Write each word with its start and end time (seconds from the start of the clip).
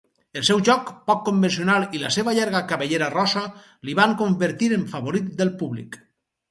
El 0.39 0.45
seu 0.45 0.61
joc 0.69 0.87
poc 1.11 1.21
convencional 1.27 1.85
i 1.99 2.03
la 2.05 2.11
seva 2.17 2.35
llarga 2.39 2.63
cabellera 2.73 3.13
rossa 3.19 3.47
li 3.89 3.97
van 4.03 4.19
convertir 4.25 4.75
en 4.81 4.93
favorit 4.97 5.31
del 5.43 5.59
públic. 5.63 6.05